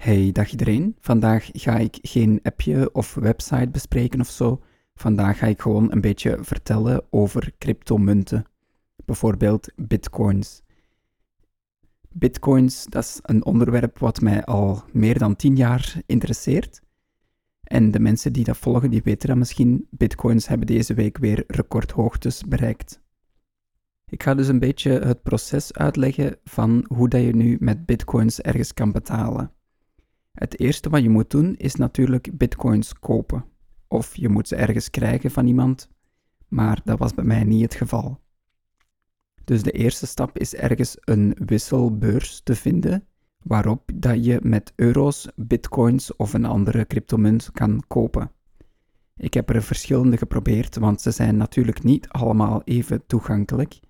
[0.00, 0.96] Hey, dag iedereen.
[1.00, 4.62] Vandaag ga ik geen appje of website bespreken of zo.
[4.94, 8.44] Vandaag ga ik gewoon een beetje vertellen over cryptomunten.
[9.04, 10.62] Bijvoorbeeld bitcoins.
[12.08, 16.80] Bitcoins, dat is een onderwerp wat mij al meer dan 10 jaar interesseert.
[17.62, 19.86] En de mensen die dat volgen, die weten dat misschien.
[19.90, 23.00] Bitcoins hebben deze week weer recordhoogtes bereikt.
[24.06, 28.40] Ik ga dus een beetje het proces uitleggen van hoe dat je nu met bitcoins
[28.40, 29.52] ergens kan betalen.
[30.32, 33.44] Het eerste wat je moet doen is natuurlijk bitcoins kopen.
[33.88, 35.90] Of je moet ze ergens krijgen van iemand,
[36.48, 38.20] maar dat was bij mij niet het geval.
[39.44, 43.04] Dus de eerste stap is ergens een wisselbeurs te vinden
[43.42, 48.30] waarop dat je met euro's, bitcoins of een andere cryptomunt kan kopen.
[49.16, 53.80] Ik heb er verschillende geprobeerd, want ze zijn natuurlijk niet allemaal even toegankelijk.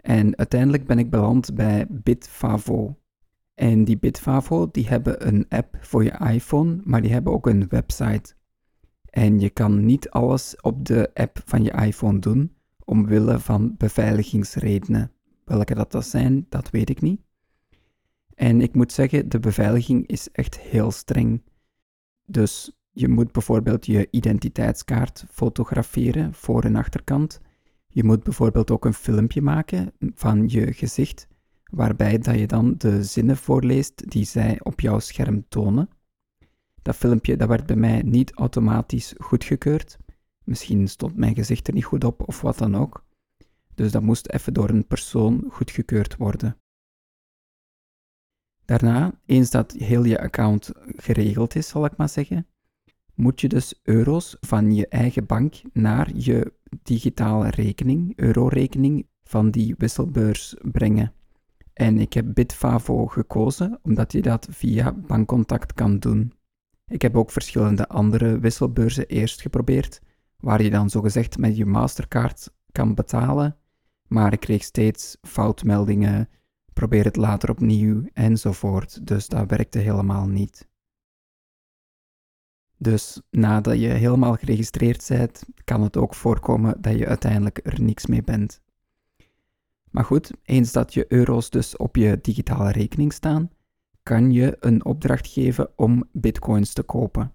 [0.00, 2.96] En uiteindelijk ben ik beland bij Bitfavo.
[3.54, 7.68] En die Bitfavo, die hebben een app voor je iPhone, maar die hebben ook een
[7.68, 8.34] website.
[9.10, 15.12] En je kan niet alles op de app van je iPhone doen, omwille van beveiligingsredenen.
[15.44, 17.20] Welke dat, dat zijn, dat weet ik niet.
[18.34, 21.42] En ik moet zeggen, de beveiliging is echt heel streng.
[22.26, 27.40] Dus je moet bijvoorbeeld je identiteitskaart fotograferen, voor en achterkant.
[27.86, 31.28] Je moet bijvoorbeeld ook een filmpje maken van je gezicht,
[31.74, 35.88] waarbij dat je dan de zinnen voorleest die zij op jouw scherm tonen.
[36.82, 39.98] Dat filmpje dat werd bij mij niet automatisch goedgekeurd.
[40.44, 43.04] Misschien stond mijn gezicht er niet goed op of wat dan ook.
[43.74, 46.56] Dus dat moest even door een persoon goedgekeurd worden.
[48.64, 52.46] Daarna, eens dat heel je account geregeld is, zal ik maar zeggen,
[53.14, 59.74] moet je dus euro's van je eigen bank naar je digitale rekening, eurorekening van die
[59.78, 61.12] wisselbeurs brengen.
[61.74, 66.32] En ik heb Bitfavo gekozen omdat je dat via bankcontact kan doen.
[66.86, 70.00] Ik heb ook verschillende andere wisselbeurzen eerst geprobeerd,
[70.36, 73.56] waar je dan zogezegd met je Mastercard kan betalen,
[74.08, 76.28] maar ik kreeg steeds foutmeldingen,
[76.72, 80.68] probeer het later opnieuw enzovoort, dus dat werkte helemaal niet.
[82.76, 88.06] Dus nadat je helemaal geregistreerd bent, kan het ook voorkomen dat je uiteindelijk er niks
[88.06, 88.60] mee bent.
[89.94, 93.50] Maar goed, eens dat je euro's dus op je digitale rekening staan,
[94.02, 97.32] kan je een opdracht geven om bitcoins te kopen.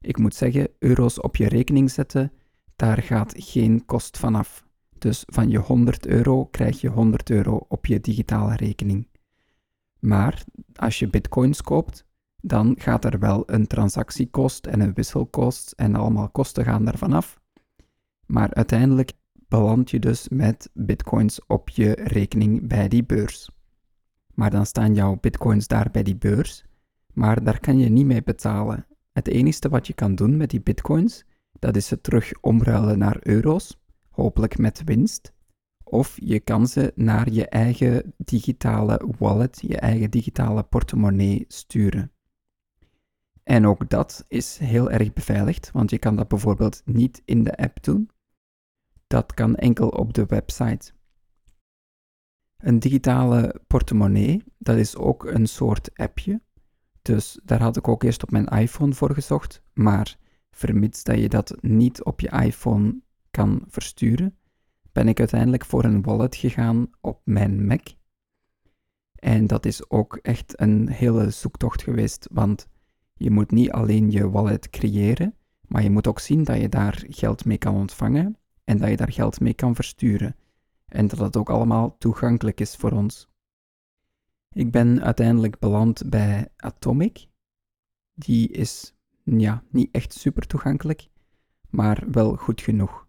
[0.00, 2.32] Ik moet zeggen, euro's op je rekening zetten,
[2.76, 4.66] daar gaat geen kost vanaf.
[4.98, 9.08] Dus van je 100 euro krijg je 100 euro op je digitale rekening.
[9.98, 12.06] Maar als je bitcoins koopt,
[12.40, 17.40] dan gaat er wel een transactiekost en een wisselkost en allemaal kosten gaan daarvan af.
[18.26, 19.12] Maar uiteindelijk
[19.48, 23.50] beland je dus met bitcoins op je rekening bij die beurs.
[24.34, 26.64] Maar dan staan jouw bitcoins daar bij die beurs,
[27.12, 28.86] maar daar kan je niet mee betalen.
[29.12, 31.24] Het enige wat je kan doen met die bitcoins,
[31.58, 33.80] dat is ze terug omruilen naar euro's,
[34.10, 35.32] hopelijk met winst.
[35.84, 42.10] Of je kan ze naar je eigen digitale wallet, je eigen digitale portemonnee sturen.
[43.42, 47.56] En ook dat is heel erg beveiligd, want je kan dat bijvoorbeeld niet in de
[47.56, 48.10] app doen.
[49.06, 50.92] Dat kan enkel op de website.
[52.56, 56.40] Een digitale portemonnee, dat is ook een soort appje.
[57.02, 60.16] Dus daar had ik ook eerst op mijn iPhone voor gezocht, maar
[60.50, 63.00] vermits dat je dat niet op je iPhone
[63.30, 64.38] kan versturen,
[64.92, 67.86] ben ik uiteindelijk voor een wallet gegaan op mijn Mac.
[69.14, 72.68] En dat is ook echt een hele zoektocht geweest, want
[73.14, 77.04] je moet niet alleen je wallet creëren, maar je moet ook zien dat je daar
[77.08, 80.36] geld mee kan ontvangen en dat je daar geld mee kan versturen.
[80.86, 83.28] En dat het ook allemaal toegankelijk is voor ons.
[84.52, 87.26] Ik ben uiteindelijk beland bij Atomic.
[88.14, 91.08] Die is ja, niet echt super toegankelijk,
[91.70, 93.06] maar wel goed genoeg.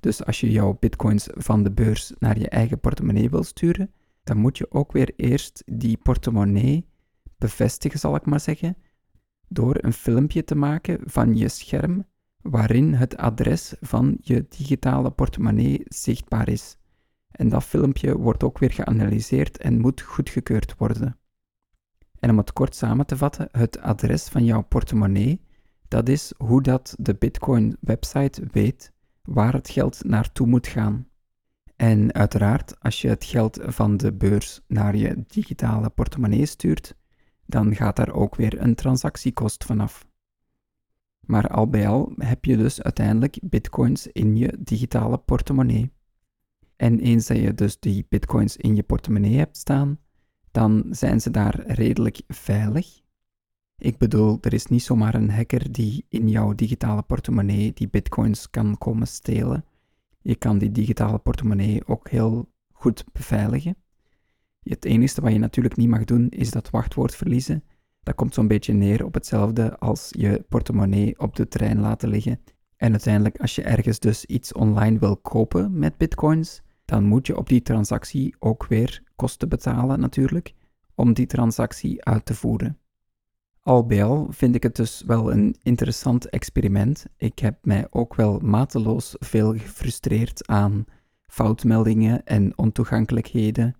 [0.00, 3.92] Dus als je jouw bitcoins van de beurs naar je eigen portemonnee wil sturen,
[4.22, 6.88] dan moet je ook weer eerst die portemonnee
[7.38, 8.76] bevestigen, zal ik maar zeggen,
[9.48, 12.06] door een filmpje te maken van je scherm
[12.42, 16.76] waarin het adres van je digitale portemonnee zichtbaar is.
[17.30, 21.16] En dat filmpje wordt ook weer geanalyseerd en moet goedgekeurd worden.
[22.18, 25.40] En om het kort samen te vatten, het adres van jouw portemonnee,
[25.88, 28.92] dat is hoe dat de Bitcoin website weet
[29.22, 31.06] waar het geld naartoe moet gaan.
[31.76, 36.96] En uiteraard, als je het geld van de beurs naar je digitale portemonnee stuurt,
[37.46, 40.06] dan gaat daar ook weer een transactiekost vanaf.
[41.26, 45.92] Maar al bij al heb je dus uiteindelijk bitcoins in je digitale portemonnee.
[46.76, 49.98] En eens dat je dus die bitcoins in je portemonnee hebt staan,
[50.50, 53.00] dan zijn ze daar redelijk veilig.
[53.76, 58.50] Ik bedoel, er is niet zomaar een hacker die in jouw digitale portemonnee die bitcoins
[58.50, 59.64] kan komen stelen.
[60.20, 63.76] Je kan die digitale portemonnee ook heel goed beveiligen.
[64.62, 67.64] Het enige wat je natuurlijk niet mag doen, is dat wachtwoord verliezen.
[68.02, 72.40] Dat komt zo'n beetje neer op hetzelfde als je portemonnee op de trein laten liggen.
[72.76, 77.36] En uiteindelijk, als je ergens dus iets online wil kopen met bitcoins, dan moet je
[77.36, 80.54] op die transactie ook weer kosten betalen natuurlijk,
[80.94, 82.78] om die transactie uit te voeren.
[83.60, 87.06] Al bij al vind ik het dus wel een interessant experiment.
[87.16, 90.84] Ik heb mij ook wel mateloos veel gefrustreerd aan
[91.26, 93.76] foutmeldingen en ontoegankelijkheden.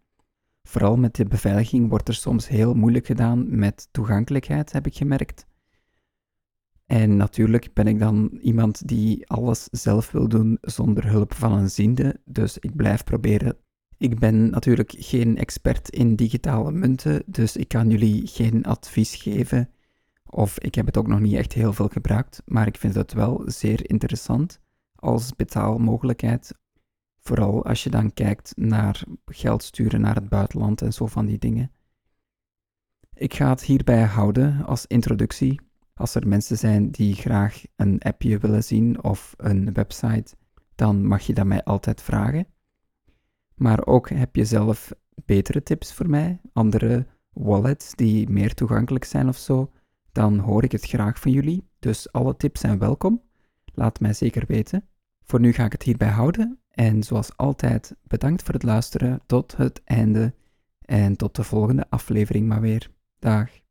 [0.63, 5.47] Vooral met de beveiliging wordt er soms heel moeilijk gedaan met toegankelijkheid, heb ik gemerkt.
[6.87, 11.71] En natuurlijk ben ik dan iemand die alles zelf wil doen zonder hulp van een
[11.71, 13.57] ziende, dus ik blijf proberen.
[13.97, 19.71] Ik ben natuurlijk geen expert in digitale munten, dus ik kan jullie geen advies geven.
[20.25, 23.13] Of ik heb het ook nog niet echt heel veel gebruikt, maar ik vind het
[23.13, 24.61] wel zeer interessant
[24.95, 26.55] als betaalmogelijkheid.
[27.23, 31.39] Vooral als je dan kijkt naar geld sturen naar het buitenland en zo van die
[31.39, 31.73] dingen.
[33.15, 35.61] Ik ga het hierbij houden als introductie.
[35.95, 40.35] Als er mensen zijn die graag een appje willen zien of een website,
[40.75, 42.47] dan mag je dat mij altijd vragen.
[43.55, 44.93] Maar ook heb je zelf
[45.25, 49.73] betere tips voor mij, andere wallets die meer toegankelijk zijn of zo,
[50.13, 51.69] dan hoor ik het graag van jullie.
[51.79, 53.23] Dus alle tips zijn welkom.
[53.65, 54.89] Laat mij zeker weten.
[55.23, 59.57] Voor nu ga ik het hierbij houden en zoals altijd bedankt voor het luisteren tot
[59.57, 60.35] het einde
[60.85, 62.91] en tot de volgende aflevering maar weer.
[63.19, 63.62] Dag.